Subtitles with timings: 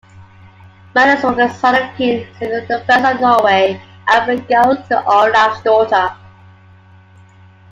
[0.95, 6.15] Magnus was the son of King Sigurd I of Norway and Borghild Olavsdotter.